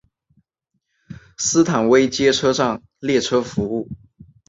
[1.37, 3.87] 斯坦威街车站列车服务。